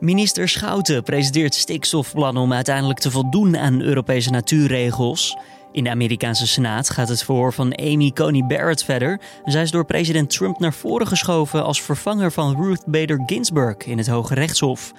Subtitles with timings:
[0.00, 5.36] Minister Schouten presenteert stikstofplannen om uiteindelijk te voldoen aan Europese natuurregels.
[5.72, 9.20] In de Amerikaanse Senaat gaat het verhoor van Amy Coney Barrett verder.
[9.44, 13.98] Zij is door president Trump naar voren geschoven als vervanger van Ruth Bader Ginsburg in
[13.98, 14.92] het Hoge Rechtshof.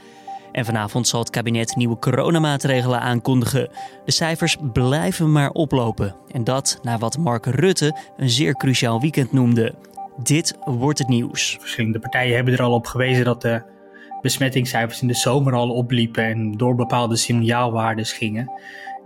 [0.51, 3.69] En vanavond zal het kabinet nieuwe coronamaatregelen aankondigen.
[4.05, 6.15] De cijfers blijven maar oplopen.
[6.31, 9.75] En dat na wat Mark Rutte een zeer cruciaal weekend noemde.
[10.23, 11.57] Dit wordt het nieuws.
[11.59, 13.75] Verschillende partijen hebben er al op gewezen dat de
[14.21, 18.51] besmettingscijfers in de zomer al opliepen en door bepaalde signaalwaarden gingen.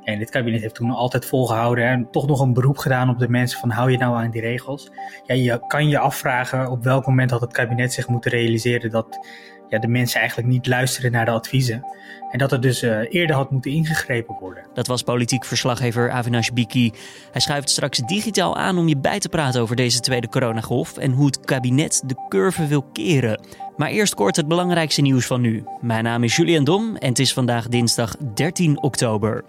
[0.04, 3.30] En dit kabinet heeft toen altijd volgehouden en toch nog een beroep gedaan op de
[3.30, 4.92] mensen van hou je nou aan die regels.
[5.26, 9.28] Ja, je kan je afvragen op welk moment had het kabinet zich moeten realiseren dat
[9.72, 11.86] ja, de mensen eigenlijk niet luisteren naar de adviezen.
[12.32, 14.64] En dat er dus uh, eerder had moeten ingegrepen worden.
[14.74, 16.92] Dat was politiek verslaggever Avinash Biki.
[17.32, 21.12] Hij schuift straks digitaal aan om je bij te praten over deze tweede coronagolf en
[21.12, 23.42] hoe het kabinet de curve wil keren.
[23.78, 25.64] Maar eerst kort het belangrijkste nieuws van nu.
[25.82, 29.44] Mijn naam is Julian Dom en het is vandaag dinsdag 13 oktober.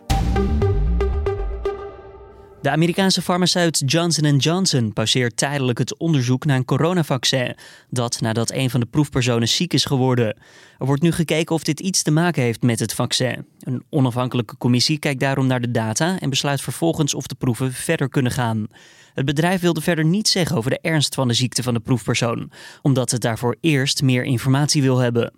[2.63, 7.57] De Amerikaanse farmaceut Johnson Johnson pauzeert tijdelijk het onderzoek naar een coronavaccin.
[7.91, 10.27] Dat nadat een van de proefpersonen ziek is geworden.
[10.79, 13.47] Er wordt nu gekeken of dit iets te maken heeft met het vaccin.
[13.61, 18.09] Een onafhankelijke commissie kijkt daarom naar de data en besluit vervolgens of de proeven verder
[18.09, 18.67] kunnen gaan.
[19.15, 22.51] Het bedrijf wilde verder niets zeggen over de ernst van de ziekte van de proefpersoon,
[22.83, 25.33] omdat het daarvoor eerst meer informatie wil hebben.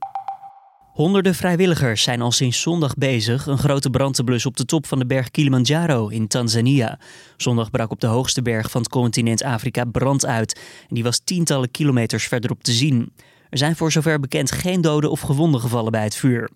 [0.95, 4.87] Honderden vrijwilligers zijn al sinds zondag bezig een grote brand te blussen op de top
[4.87, 6.99] van de berg Kilimanjaro in Tanzania.
[7.37, 11.21] Zondag brak op de hoogste berg van het continent Afrika brand uit en die was
[11.25, 13.13] tientallen kilometers verderop te zien.
[13.51, 16.51] Er zijn voor zover bekend geen doden of gewonden gevallen bij het vuur.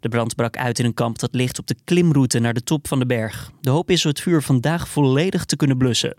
[0.00, 2.88] De brand brak uit in een kamp dat ligt op de klimroute naar de top
[2.88, 3.50] van de berg.
[3.60, 6.14] De hoop is het vuur vandaag volledig te kunnen blussen.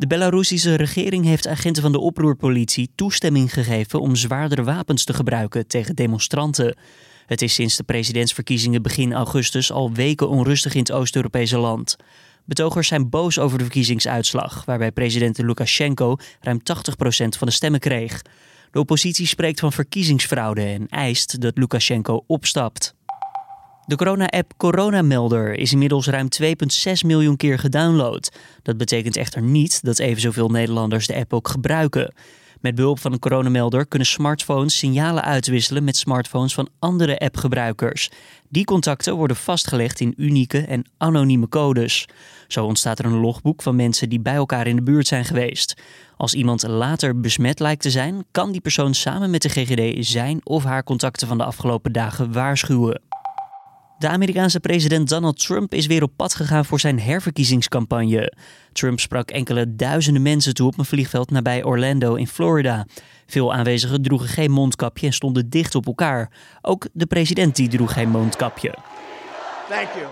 [0.00, 5.66] De Belarussische regering heeft agenten van de oproerpolitie toestemming gegeven om zwaardere wapens te gebruiken
[5.66, 6.76] tegen demonstranten.
[7.26, 11.96] Het is sinds de presidentsverkiezingen begin augustus al weken onrustig in het Oost-Europese land.
[12.44, 16.62] Betogers zijn boos over de verkiezingsuitslag, waarbij president Lukashenko ruim 80%
[17.38, 18.22] van de stemmen kreeg.
[18.70, 22.94] De oppositie spreekt van verkiezingsfraude en eist dat Lukashenko opstapt.
[23.90, 26.52] De corona-app Coronamelder is inmiddels ruim 2,6
[27.06, 28.32] miljoen keer gedownload.
[28.62, 32.14] Dat betekent echter niet dat even zoveel Nederlanders de app ook gebruiken.
[32.60, 38.10] Met behulp van een coronamelder kunnen smartphones signalen uitwisselen met smartphones van andere appgebruikers.
[38.48, 42.08] Die contacten worden vastgelegd in unieke en anonieme codes.
[42.48, 45.82] Zo ontstaat er een logboek van mensen die bij elkaar in de buurt zijn geweest.
[46.16, 50.40] Als iemand later besmet lijkt te zijn, kan die persoon samen met de GGD zijn
[50.46, 53.09] of haar contacten van de afgelopen dagen waarschuwen.
[54.00, 58.32] De Amerikaanse president Donald Trump is weer op pad gegaan voor zijn herverkiezingscampagne.
[58.72, 62.86] Trump sprak enkele duizenden mensen toe op een vliegveld nabij Orlando in Florida.
[63.26, 66.30] Veel aanwezigen droegen geen mondkapje en stonden dicht op elkaar.
[66.62, 68.74] Ook de president die droeg geen mondkapje.
[69.68, 70.06] Thank you.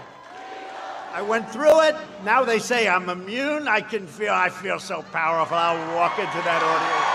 [1.22, 1.94] I went through it.
[2.24, 3.78] Now they say I'm immune.
[3.78, 5.56] I can feel I feel so powerful.
[5.56, 7.08] I'll walk into that audience.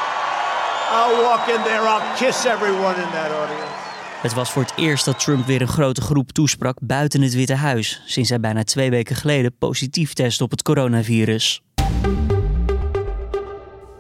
[0.92, 1.82] I'll walk in there.
[1.82, 3.93] I'll kiss everyone in that audience.
[4.24, 7.54] Het was voor het eerst dat Trump weer een grote groep toesprak buiten het Witte
[7.56, 11.62] Huis, sinds hij bijna twee weken geleden positief testte op het coronavirus.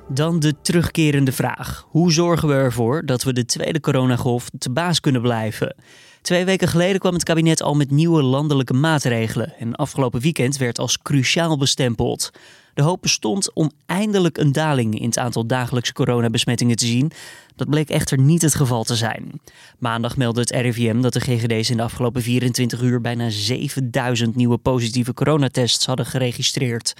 [0.07, 4.99] Dan de terugkerende vraag: hoe zorgen we ervoor dat we de tweede coronagolf te baas
[4.99, 5.75] kunnen blijven?
[6.21, 10.79] Twee weken geleden kwam het kabinet al met nieuwe landelijke maatregelen en afgelopen weekend werd
[10.79, 12.31] als cruciaal bestempeld.
[12.73, 17.11] De hoop bestond om eindelijk een daling in het aantal dagelijkse coronabesmettingen te zien.
[17.55, 19.41] Dat bleek echter niet het geval te zijn.
[19.79, 24.57] Maandag meldde het RIVM dat de GGD's in de afgelopen 24 uur bijna 7000 nieuwe
[24.57, 26.93] positieve coronatests hadden geregistreerd.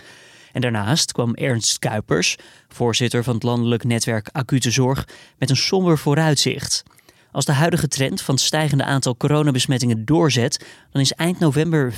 [0.51, 5.07] En daarnaast kwam Ernst Kuipers, voorzitter van het landelijk netwerk Acute Zorg,
[5.38, 6.84] met een somber vooruitzicht.
[7.31, 11.95] Als de huidige trend van het stijgende aantal coronabesmettingen doorzet, dan is eind november 75%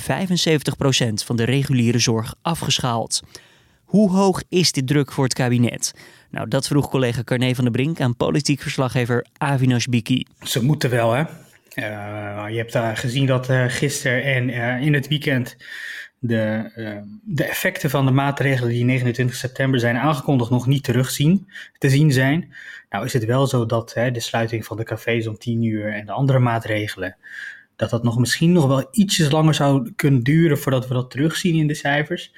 [1.24, 3.22] van de reguliere zorg afgeschaald.
[3.86, 5.92] Hoe hoog is dit druk voor het kabinet?
[6.30, 10.26] Nou, dat vroeg collega Carne van der Brink aan politiek verslaggever Avinash Biki.
[10.42, 11.22] Ze moeten wel, hè?
[11.74, 14.50] Uh, je hebt uh, gezien dat uh, gisteren en
[14.80, 15.56] in het weekend
[16.18, 16.70] de,
[17.24, 22.12] de effecten van de maatregelen die 29 september zijn aangekondigd nog niet terugzien, te zien
[22.12, 22.54] zijn.
[22.90, 26.06] Nou is het wel zo dat de sluiting van de cafés om 10 uur en
[26.06, 27.16] de andere maatregelen,
[27.76, 31.54] dat dat nog misschien nog wel ietsjes langer zou kunnen duren voordat we dat terugzien
[31.54, 32.32] in de cijfers.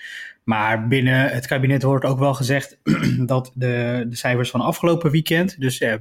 [0.49, 2.79] Maar binnen het kabinet wordt ook wel gezegd
[3.27, 5.95] dat de, de cijfers van afgelopen weekend, dus eh,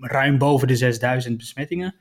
[0.00, 1.94] ruim boven de 6000 besmettingen,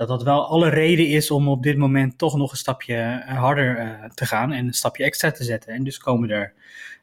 [0.00, 3.98] dat dat wel alle reden is om op dit moment toch nog een stapje harder
[4.14, 5.72] te gaan en een stapje extra te zetten.
[5.72, 6.52] En dus komen er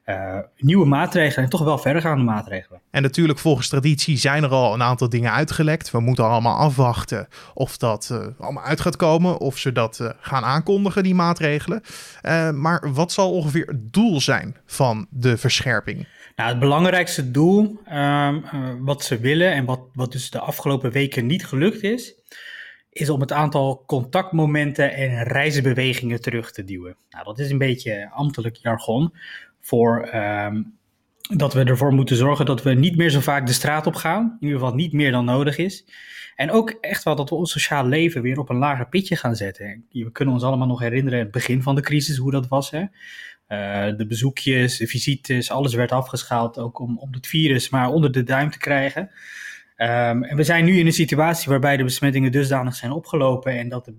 [0.06, 2.82] uh, nieuwe maatregelen en toch wel verdergaande maatregelen.
[2.92, 5.92] En natuurlijk, volgens traditie zijn er al een aantal dingen uitgelekt.
[5.92, 10.10] We moeten allemaal afwachten of dat uh, allemaal uit gaat komen, of ze dat uh,
[10.20, 11.82] gaan aankondigen, die maatregelen.
[12.56, 16.08] maar wat zal ongeveer het doel zijn van de verscherping?
[16.36, 18.44] Nou, het belangrijkste doel um,
[18.80, 22.14] wat ze willen en wat, wat dus de afgelopen weken niet gelukt is,
[22.90, 26.98] is om het aantal contactmomenten en reizenbewegingen terug te duwen.
[27.10, 29.14] Nou, dat is een beetje ambtelijk jargon
[29.62, 30.78] voor um,
[31.36, 34.24] dat we ervoor moeten zorgen dat we niet meer zo vaak de straat op gaan.
[34.24, 35.86] In ieder geval niet meer dan nodig is.
[36.36, 39.36] En ook echt wel dat we ons sociaal leven weer op een lager pitje gaan
[39.36, 39.86] zetten.
[39.92, 42.72] We kunnen ons allemaal nog herinneren het begin van de crisis, hoe dat was.
[42.72, 42.80] Hè?
[42.80, 48.12] Uh, de bezoekjes, de visites, alles werd afgeschaald, ook om, om het virus maar onder
[48.12, 49.10] de duim te krijgen.
[49.78, 53.70] Um, en we zijn nu in een situatie waarbij de besmettingen dusdanig zijn opgelopen en
[53.70, 53.98] dat de,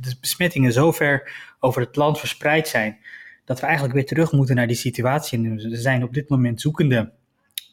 [0.00, 2.98] de besmettingen zo ver over het land verspreid zijn
[3.44, 5.38] dat we eigenlijk weer terug moeten naar die situatie.
[5.38, 7.12] En we zijn op dit moment zoekende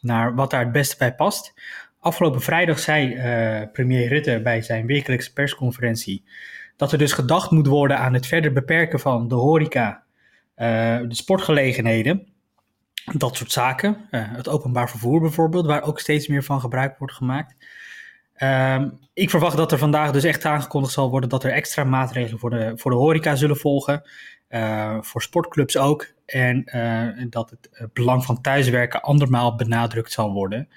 [0.02, 1.54] naar wat daar het beste bij past.
[2.00, 6.24] Afgelopen vrijdag zei uh, premier Rutte bij zijn wekelijkse persconferentie
[6.76, 10.04] dat er dus gedacht moet worden aan het verder beperken van de horeca,
[10.58, 10.66] uh,
[11.08, 12.28] de sportgelegenheden,
[13.14, 14.08] dat soort zaken.
[14.12, 17.56] Uh, het openbaar vervoer bijvoorbeeld, waar ook steeds meer van gebruik wordt gemaakt.
[18.34, 22.40] Ehm, ik verwacht dat er vandaag dus echt aangekondigd zal worden dat er extra maatregelen
[22.40, 24.04] voor de, voor de horeca zullen volgen.
[24.50, 26.14] Uh, voor sportclubs ook.
[26.26, 30.70] En uh, dat het belang van thuiswerken andermaal benadrukt zal worden.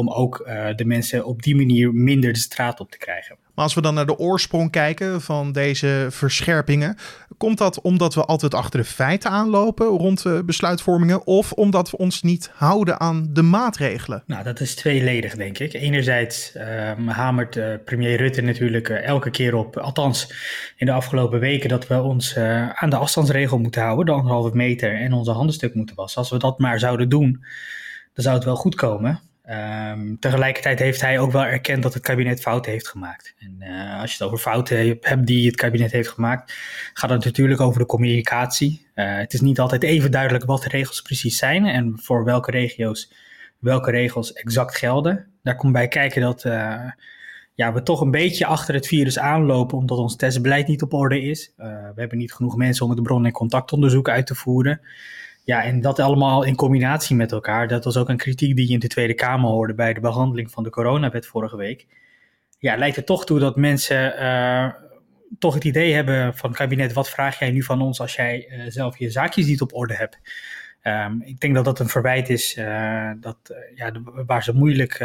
[0.00, 3.36] Om ook uh, de mensen op die manier minder de straat op te krijgen.
[3.54, 6.96] Maar als we dan naar de oorsprong kijken van deze verscherpingen,
[7.36, 11.96] komt dat omdat we altijd achter de feiten aanlopen rond de besluitvormingen of omdat we
[11.96, 14.22] ons niet houden aan de maatregelen?
[14.26, 15.72] Nou, dat is tweeledig, denk ik.
[15.72, 16.62] Enerzijds uh,
[17.06, 20.32] hamert uh, premier Rutte natuurlijk uh, elke keer op, althans
[20.76, 22.36] in de afgelopen weken, dat we ons
[22.74, 26.20] aan de afstandsregel moeten houden, de anderhalve meter en onze handen stuk moeten wassen.
[26.20, 27.44] Als we dat maar zouden doen,
[28.14, 29.20] dan zou het wel goed komen.
[29.50, 33.34] Um, tegelijkertijd heeft hij ook wel erkend dat het kabinet fouten heeft gemaakt.
[33.38, 36.54] En uh, als je het over fouten hebt die het kabinet heeft gemaakt,
[36.94, 38.86] gaat het natuurlijk over de communicatie.
[38.94, 42.50] Uh, het is niet altijd even duidelijk wat de regels precies zijn en voor welke
[42.50, 43.12] regio's
[43.58, 45.26] welke regels exact gelden.
[45.42, 46.90] Daar komt bij kijken dat uh,
[47.54, 51.22] ja, we toch een beetje achter het virus aanlopen omdat ons testbeleid niet op orde
[51.22, 51.52] is.
[51.56, 54.80] we hebben niet genoeg mensen om het bron- en contactonderzoek uit te voeren.
[55.50, 57.68] Ja, en dat allemaal in combinatie met elkaar.
[57.68, 60.50] Dat was ook een kritiek die je in de Tweede Kamer hoorde bij de behandeling
[60.50, 61.86] van de coronawet vorige week.
[62.58, 64.68] Ja, leidt er toch toe dat mensen uh,
[65.38, 68.64] toch het idee hebben van kabinet, wat vraag jij nu van ons als jij uh,
[68.68, 70.18] zelf je zaakjes niet op orde hebt?
[70.82, 73.38] Um, ik denk dat dat een verwijt is uh, dat,
[73.74, 73.92] ja,
[74.26, 74.98] waar ze moeilijk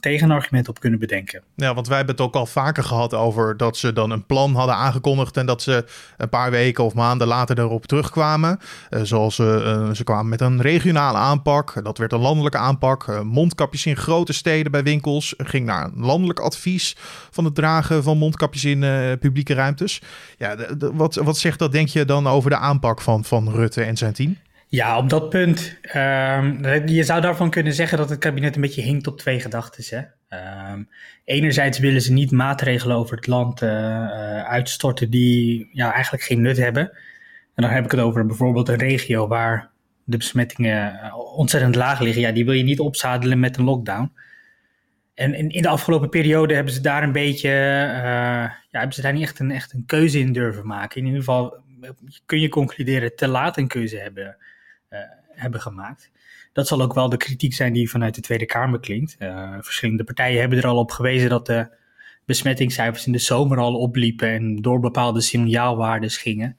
[0.00, 1.42] tegenargument op kunnen bedenken.
[1.54, 4.54] Ja, want wij hebben het ook al vaker gehad over dat ze dan een plan
[4.54, 5.84] hadden aangekondigd en dat ze
[6.16, 8.58] een paar weken of maanden later erop terugkwamen.
[8.90, 13.22] Uh, zoals uh, ze kwamen met een regionale aanpak, dat werd een landelijke aanpak.
[13.24, 16.96] Mondkapjes in grote steden bij winkels ging naar een landelijk advies
[17.30, 18.80] van het dragen van mondkapjes in
[19.18, 20.02] publieke ruimtes.
[20.38, 23.96] Ja, wat, wat zegt dat denk je dan over de aanpak van, van Rutte en
[23.96, 24.36] zijn team?
[24.70, 25.78] Ja, op dat punt.
[25.96, 30.14] Um, je zou daarvan kunnen zeggen dat het kabinet een beetje hinkt op twee gedachten.
[30.72, 30.88] Um,
[31.24, 36.40] enerzijds willen ze niet maatregelen over het land uh, uh, uitstorten die ja, eigenlijk geen
[36.40, 36.90] nut hebben.
[37.54, 39.70] En dan heb ik het over bijvoorbeeld een regio waar
[40.04, 42.22] de besmettingen eh, ontzettend laag liggen.
[42.22, 44.12] Ja, die wil je niet opzadelen met een lockdown.
[45.14, 49.12] En in, in de afgelopen periode hebben ze daar een beetje, ja, hebben ze daar
[49.12, 51.00] niet echt een, echt een keuze in durven maken.
[51.00, 51.56] In ieder geval
[52.26, 54.36] kun je concluderen te laat een keuze hebben
[54.90, 54.98] uh,
[55.30, 56.10] hebben gemaakt.
[56.52, 59.16] Dat zal ook wel de kritiek zijn die vanuit de Tweede Kamer klinkt.
[59.18, 61.76] Uh, verschillende partijen hebben er al op gewezen dat de
[62.24, 66.56] besmettingscijfers in de zomer al opliepen en door bepaalde signaalwaarden gingen.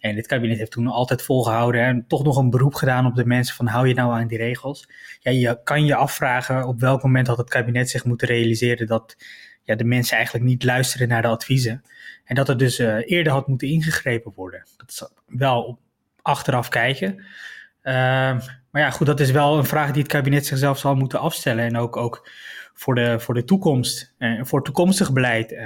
[0.00, 3.26] En dit kabinet heeft toen altijd volgehouden en toch nog een beroep gedaan op de
[3.26, 4.88] mensen van hou je nou aan die regels.
[5.20, 9.16] Ja, je kan je afvragen op welk moment had het kabinet zich moeten realiseren dat
[9.62, 11.82] ja, de mensen eigenlijk niet luisteren naar de adviezen.
[12.24, 14.66] En dat er dus uh, eerder had moeten ingegrepen worden.
[14.76, 15.78] Dat is wel
[16.22, 17.24] achteraf kijken.
[17.84, 17.92] Uh,
[18.70, 21.64] maar ja, goed, dat is wel een vraag die het kabinet zichzelf zal moeten afstellen.
[21.64, 22.28] En ook, ook
[22.74, 25.58] voor, de, voor de toekomst, en uh, voor toekomstig beleid, uh,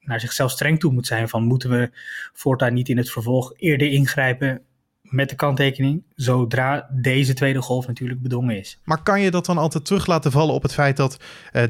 [0.00, 1.28] naar zichzelf streng toe moet zijn.
[1.28, 1.90] Van moeten we
[2.32, 4.62] voortaan niet in het vervolg eerder ingrijpen
[5.02, 8.78] met de kanttekening, zodra deze tweede golf natuurlijk bedongen is.
[8.84, 11.16] Maar kan je dat dan altijd terug laten vallen op het feit dat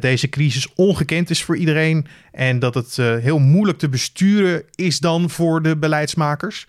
[0.01, 5.31] deze crisis ongekend is voor iedereen en dat het heel moeilijk te besturen is dan
[5.31, 6.67] voor de beleidsmakers?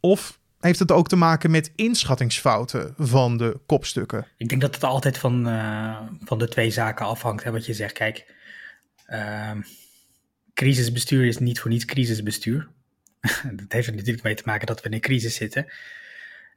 [0.00, 4.26] Of heeft het ook te maken met inschattingsfouten van de kopstukken?
[4.36, 7.74] Ik denk dat het altijd van, uh, van de twee zaken afhangt, hè, wat je
[7.74, 7.92] zegt.
[7.92, 8.34] Kijk,
[9.08, 9.50] uh,
[10.54, 12.68] crisisbestuur is niet voor niets crisisbestuur.
[13.60, 15.66] dat heeft er natuurlijk mee te maken dat we in een crisis zitten.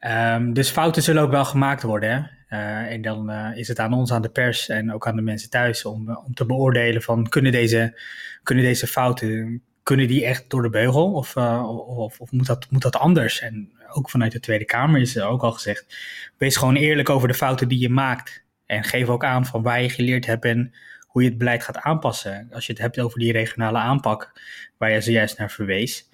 [0.07, 2.09] Um, dus fouten zullen ook wel gemaakt worden.
[2.09, 2.57] Hè?
[2.57, 5.21] Uh, en dan uh, is het aan ons, aan de pers en ook aan de
[5.21, 7.99] mensen thuis om, om te beoordelen van kunnen deze,
[8.43, 12.67] kunnen deze fouten, kunnen die echt door de beugel of, uh, of, of, moet, dat,
[12.69, 13.39] moet dat anders?
[13.39, 15.95] En ook vanuit de Tweede Kamer is er ook al gezegd,
[16.37, 18.43] wees gewoon eerlijk over de fouten die je maakt.
[18.65, 20.73] En geef ook aan van waar je geleerd hebt en
[21.07, 22.49] hoe je het beleid gaat aanpassen.
[22.51, 24.31] Als je het hebt over die regionale aanpak,
[24.77, 26.09] waar je zojuist naar verwees.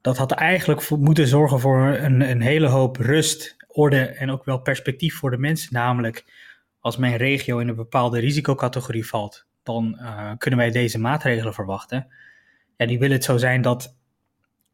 [0.00, 4.58] Dat had eigenlijk moeten zorgen voor een, een hele hoop rust, orde en ook wel
[4.58, 5.72] perspectief voor de mensen.
[5.72, 6.24] Namelijk,
[6.80, 12.06] als mijn regio in een bepaalde risicocategorie valt, dan uh, kunnen wij deze maatregelen verwachten.
[12.86, 13.94] Die willen het zo zijn dat,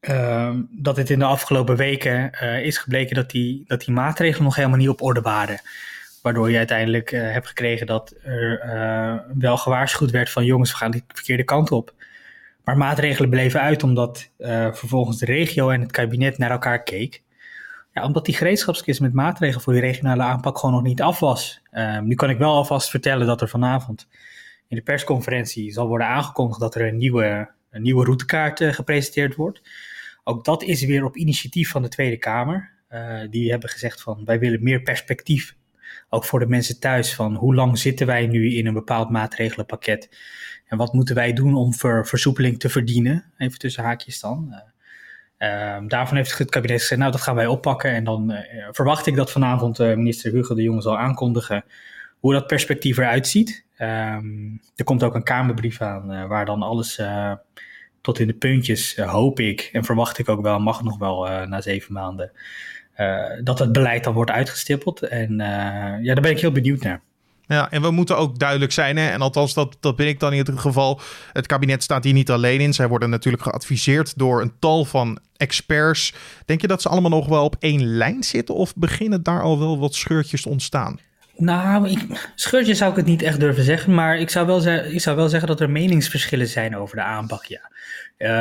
[0.00, 4.44] uh, dat het in de afgelopen weken uh, is gebleken dat die, dat die maatregelen
[4.44, 5.60] nog helemaal niet op orde waren.
[6.22, 10.76] Waardoor je uiteindelijk uh, hebt gekregen dat er uh, wel gewaarschuwd werd van jongens, we
[10.76, 11.94] gaan de verkeerde kant op.
[12.64, 14.30] Maar maatregelen bleven uit omdat
[14.72, 17.22] vervolgens de regio en het kabinet naar elkaar keek.
[17.94, 21.60] Ja, omdat die gereedschapskist met maatregelen voor die regionale aanpak gewoon nog niet af was.
[22.02, 24.06] nu kan ik wel alvast vertellen dat er vanavond
[24.68, 29.62] in de persconferentie zal worden aangekondigd dat er een nieuwe, een nieuwe routekaart gepresenteerd wordt.
[30.24, 32.70] Ook dat is weer op initiatief van de Tweede Kamer.
[33.30, 35.56] die hebben gezegd van wij willen meer perspectief
[36.08, 40.16] ook voor de mensen thuis, van hoe lang zitten wij nu in een bepaald maatregelenpakket?
[40.66, 43.32] En wat moeten wij doen om ver, versoepeling te verdienen?
[43.36, 44.54] Even tussen haakjes dan.
[45.38, 47.90] Uh, daarvan heeft het kabinet gezegd, nou dat gaan wij oppakken.
[47.90, 48.34] En dan
[48.70, 51.64] verwacht ik dat vanavond uh, minister Hugo de Jonge zal aankondigen
[52.20, 53.64] hoe dat perspectief eruit ziet.
[53.78, 57.00] Um, er komt ook een Kamerbrief aan waar dan alles
[58.00, 61.60] tot in de puntjes, hoop ik en verwacht ik ook wel, mag nog wel na
[61.60, 62.32] zeven maanden,
[63.44, 65.02] dat het beleid dan wordt uitgestippeld.
[65.02, 65.36] En
[66.02, 67.02] ja, daar ben ik heel benieuwd naar.
[67.46, 69.08] Ja, en we moeten ook duidelijk zijn, hè?
[69.08, 71.00] en althans dat, dat ben ik dan in het geval.
[71.32, 72.72] Het kabinet staat hier niet alleen in.
[72.72, 76.14] Zij worden natuurlijk geadviseerd door een tal van experts.
[76.44, 79.58] Denk je dat ze allemaal nog wel op één lijn zitten of beginnen daar al
[79.58, 80.98] wel wat scheurtjes te ontstaan?
[81.40, 85.00] Nou, ik, scheurtje zou ik het niet echt durven zeggen, maar ik zou wel, ik
[85.00, 87.70] zou wel zeggen dat er meningsverschillen zijn over de aanpak, ja.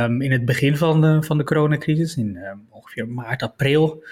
[0.04, 4.04] Um, in het begin van de, van de coronacrisis, in um, ongeveer maart, april,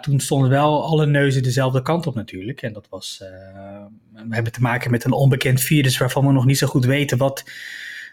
[0.00, 2.62] toen stonden wel alle neuzen dezelfde kant op natuurlijk.
[2.62, 3.84] En dat was, uh,
[4.28, 7.18] we hebben te maken met een onbekend virus waarvan we nog niet zo goed weten
[7.18, 7.44] wat,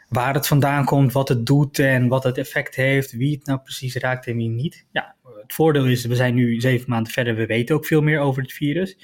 [0.09, 3.59] waar het vandaan komt, wat het doet en wat het effect heeft, wie het nou
[3.59, 4.85] precies raakt en wie niet.
[4.91, 8.19] Ja, het voordeel is, we zijn nu zeven maanden verder, we weten ook veel meer
[8.19, 8.97] over het virus.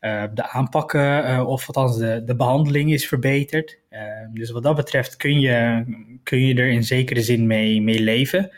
[0.00, 3.78] Uh, de aanpakken, uh, of althans de, de behandeling is verbeterd.
[3.90, 4.00] Uh,
[4.32, 5.84] dus wat dat betreft kun je,
[6.22, 8.50] kun je er in zekere zin mee, mee leven.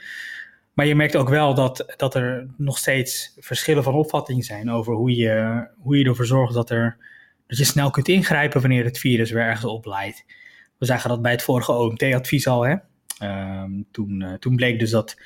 [0.72, 4.94] Maar je merkt ook wel dat, dat er nog steeds verschillen van opvatting zijn over
[4.94, 6.96] hoe je, hoe je ervoor zorgt dat, er,
[7.46, 10.24] dat je snel kunt ingrijpen wanneer het virus weer ergens opleidt.
[10.78, 12.66] We zagen dat bij het vorige OMT-advies al.
[12.66, 12.76] Hè?
[13.62, 15.16] Um, toen, toen bleek dus dat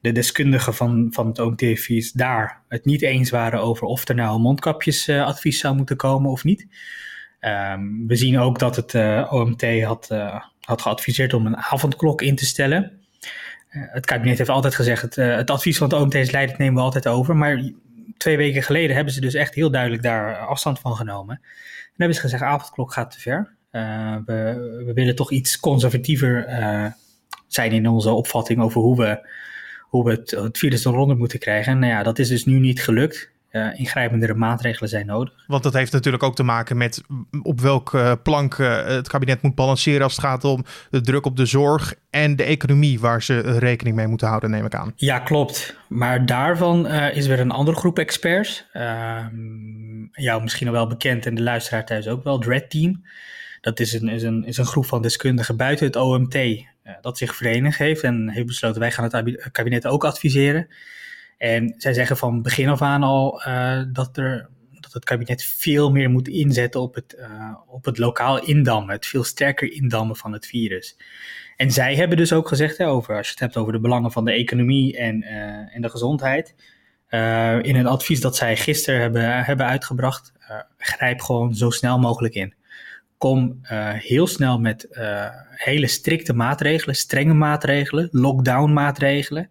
[0.00, 4.34] de deskundigen van, van het OMT-advies daar het niet eens waren over of er nou
[4.34, 6.66] een mondkapjesadvies uh, zou moeten komen of niet.
[7.40, 10.08] Um, we zien ook dat het uh, OMT had,
[10.60, 12.92] had geadviseerd om een avondklok in te stellen.
[13.68, 16.74] Eh, het kabinet heeft altijd gezegd, het, het advies van het OMT is leidend nemen
[16.74, 17.36] we altijd over.
[17.36, 17.70] Maar
[18.16, 21.34] twee weken geleden hebben ze dus echt heel duidelijk daar afstand van genomen.
[21.36, 23.54] En hebben ze gezegd, avondklok gaat te ver.
[23.70, 26.46] We, we, willen toch iets conservatiever
[27.46, 29.28] zijn in onze opvatting over hoe we,
[29.90, 31.72] hoe we het, het virus eronder moeten krijgen.
[31.72, 35.34] En nou ja, dat is dus nu niet gelukt uh, ingrijpendere maatregelen zijn nodig.
[35.46, 37.02] Want dat heeft natuurlijk ook te maken met
[37.42, 41.36] op welke plank uh, het kabinet moet balanceren als het gaat om de druk op
[41.36, 44.92] de zorg en de economie waar ze rekening mee moeten houden, neem ik aan.
[44.96, 45.76] Ja, klopt.
[45.88, 48.66] Maar daarvan uh, is weer een andere groep experts.
[48.72, 53.04] Ehm, jou misschien al wel bekend en de luisteraar thuis ook wel, Dread Team.
[53.60, 56.36] Dat is een, is, een, is een groep van deskundigen buiten het OMT
[57.00, 60.68] dat zich verenigd heeft en heeft besloten wij gaan het kabinet ook adviseren.
[61.38, 64.48] En zij zeggen van begin af aan al uh, dat, er,
[64.80, 67.18] dat het kabinet veel meer moet inzetten op het,
[67.66, 70.96] op het lokaal indammen, het veel sterker indammen van het virus.
[71.56, 74.12] En zij hebben dus ook gezegd, hè, over, als je het hebt over de belangen
[74.12, 75.22] van de economie en,
[75.72, 76.54] en de gezondheid,
[77.62, 80.32] in een advies dat zij gisteren hebben, hebben uitgebracht,
[80.76, 82.54] grijp gewoon zo snel mogelijk in.
[83.20, 83.58] Kom
[83.98, 84.88] heel snel met
[85.50, 89.48] hele strikte maatregelen, strenge maatregelen, lockdown maatregelen.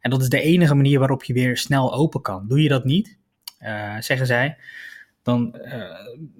[0.00, 2.48] En dat is de enige manier waarop je weer snel open kan.
[2.48, 3.18] Doe je dat niet,
[3.60, 4.56] uh, zeggen zij,
[5.22, 5.60] dan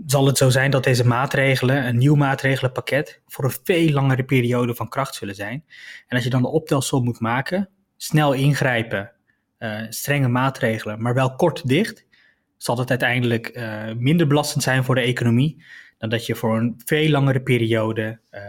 [0.07, 4.75] zal het zo zijn dat deze maatregelen, een nieuw maatregelenpakket, voor een veel langere periode
[4.75, 5.65] van kracht zullen zijn.
[6.07, 9.13] En als je dan de optelsom moet maken, snel ingrijpen,
[9.89, 12.05] strenge maatregelen, maar wel kort dicht,
[12.57, 13.61] zal het uiteindelijk
[13.99, 15.65] minder belastend zijn voor de economie
[15.99, 18.41] dan dat je voor een veel langere periode uh,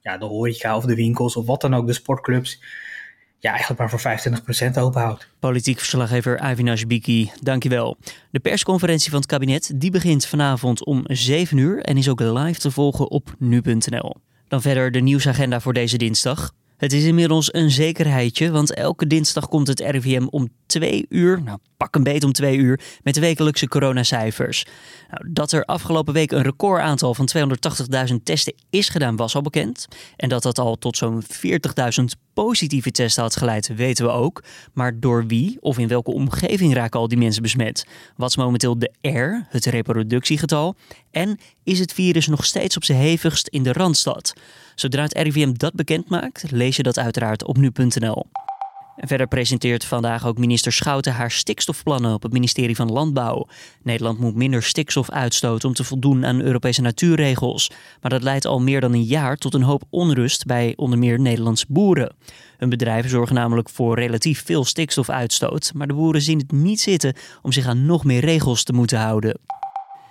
[0.00, 2.62] ja, de horeca of de winkels of wat dan ook, de sportclubs,
[3.38, 5.28] ja, eigenlijk maar voor 25% openhoudt.
[5.38, 7.96] Politiek verslaggever Avinash Biki, dankjewel.
[8.30, 12.60] De persconferentie van het kabinet die begint vanavond om 7 uur en is ook live
[12.60, 14.16] te volgen op nu.nl.
[14.48, 16.52] Dan verder de nieuwsagenda voor deze dinsdag.
[16.76, 21.58] Het is inmiddels een zekerheidje, want elke dinsdag komt het RIVM om twee uur, nou
[21.78, 24.64] pak een beet om twee uur, met de wekelijkse coronacijfers.
[25.10, 27.28] Nou, dat er afgelopen week een recordaantal van
[28.10, 29.86] 280.000 testen is gedaan, was al bekend.
[30.16, 32.04] En dat dat al tot zo'n 40.000
[32.34, 34.42] positieve testen had geleid, weten we ook.
[34.72, 37.86] Maar door wie of in welke omgeving raken al die mensen besmet?
[38.16, 40.76] Wat is momenteel de R, het reproductiegetal?
[41.10, 44.32] En is het virus nog steeds op zijn hevigst in de Randstad?
[44.74, 48.26] Zodra het RIVM dat bekend maakt, lees je dat uiteraard op nu.nl.
[48.98, 53.46] En verder presenteert vandaag ook minister Schouten haar stikstofplannen op het ministerie van Landbouw.
[53.82, 57.70] Nederland moet minder stikstof uitstoten om te voldoen aan Europese natuurregels.
[58.00, 61.20] Maar dat leidt al meer dan een jaar tot een hoop onrust bij onder meer
[61.20, 62.14] Nederlandse boeren.
[62.56, 67.14] Hun bedrijven zorgen namelijk voor relatief veel stikstofuitstoot, maar de boeren zien het niet zitten
[67.42, 69.40] om zich aan nog meer regels te moeten houden.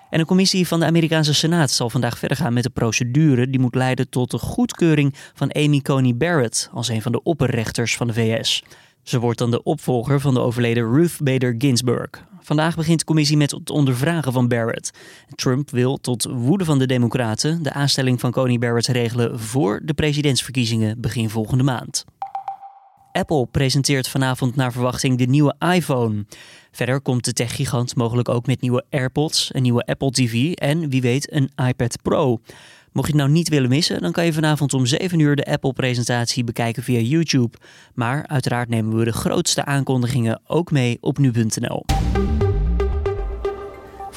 [0.09, 3.59] En een commissie van de Amerikaanse Senaat zal vandaag verder gaan met de procedure die
[3.59, 8.07] moet leiden tot de goedkeuring van Amy Coney Barrett als een van de opperrechters van
[8.07, 8.63] de VS.
[9.03, 12.09] Ze wordt dan de opvolger van de overleden Ruth Bader Ginsburg.
[12.41, 14.91] Vandaag begint de commissie met het ondervragen van Barrett.
[15.35, 19.93] Trump wil tot woede van de Democraten de aanstelling van Coney Barrett regelen voor de
[19.93, 22.05] presidentsverkiezingen begin volgende maand.
[23.11, 26.25] Apple presenteert vanavond naar verwachting de nieuwe iPhone.
[26.71, 31.01] Verder komt de techgigant mogelijk ook met nieuwe AirPods, een nieuwe Apple TV en wie
[31.01, 32.39] weet een iPad Pro.
[32.91, 35.45] Mocht je het nou niet willen missen, dan kan je vanavond om 7 uur de
[35.45, 37.57] Apple-presentatie bekijken via YouTube.
[37.93, 41.85] Maar uiteraard nemen we de grootste aankondigingen ook mee op nu.nl.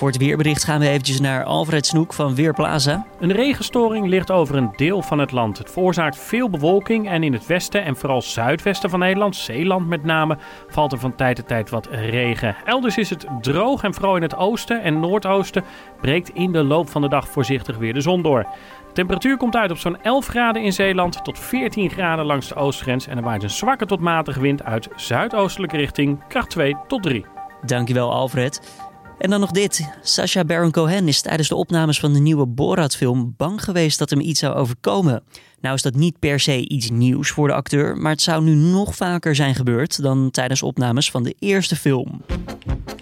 [0.00, 3.06] Voor het weerbericht gaan we eventjes naar Alfred Snoek van Weerplaza.
[3.18, 5.58] Een regenstoring ligt over een deel van het land.
[5.58, 10.04] Het veroorzaakt veel bewolking en in het westen en vooral zuidwesten van Nederland, Zeeland met
[10.04, 10.38] name,
[10.68, 12.56] valt er van tijd tot tijd wat regen.
[12.64, 15.64] Elders is het droog en vooral in het oosten en noordoosten
[16.00, 18.42] breekt in de loop van de dag voorzichtig weer de zon door.
[18.86, 22.54] De temperatuur komt uit op zo'n 11 graden in Zeeland tot 14 graden langs de
[22.54, 27.02] oostgrens en er waait een zwakke tot matige wind uit zuidoostelijke richting, kracht 2 tot
[27.02, 27.24] 3.
[27.62, 28.88] Dankjewel Alfred.
[29.20, 29.88] En dan nog dit.
[30.02, 34.20] Sacha Baron Cohen is tijdens de opnames van de nieuwe Borat-film bang geweest dat hem
[34.20, 35.22] iets zou overkomen.
[35.60, 38.54] Nou is dat niet per se iets nieuws voor de acteur, maar het zou nu
[38.54, 42.22] nog vaker zijn gebeurd dan tijdens opnames van de eerste film.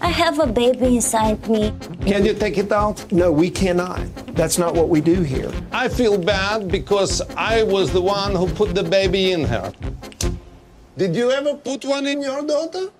[0.02, 1.72] I have a baby inside me.
[2.04, 3.10] Can you take it out?
[3.10, 3.98] No, we cannot.
[4.34, 5.50] That's not what we do here.
[5.86, 9.70] I feel bad because I was the one who put the baby in her.
[10.96, 12.90] Did you ever put one in your daughter?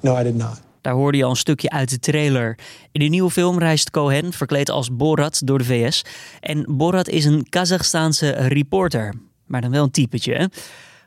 [0.00, 0.63] No, I did not.
[0.84, 2.58] Daar hoorde je al een stukje uit de trailer.
[2.92, 6.04] In de nieuwe film reist Cohen verkleed als Borat door de VS.
[6.40, 9.14] En Borat is een Kazachstaanse reporter.
[9.46, 10.44] Maar dan wel een typetje, hè?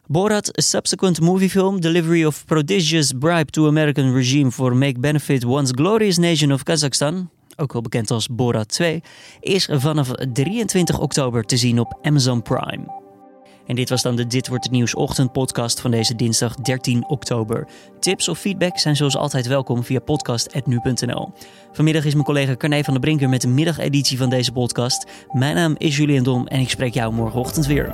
[0.08, 5.46] Borat, a subsequent movie film, delivery of prodigious bribe to American regime for make benefit
[5.46, 9.02] one's glorious nation of Kazakhstan, ook wel bekend als Borat 2,
[9.40, 13.07] is vanaf 23 oktober te zien op Amazon Prime.
[13.68, 17.68] En dit was dan de Dit wordt het nieuws ochtendpodcast van deze dinsdag 13 oktober.
[18.00, 21.32] Tips of feedback zijn zoals altijd welkom via podcast.nu.nl.
[21.72, 25.06] Vanmiddag is mijn collega Carne van der Brinker met de middageditie van deze podcast.
[25.32, 27.94] Mijn naam is Julian Dom en ik spreek jou morgenochtend weer.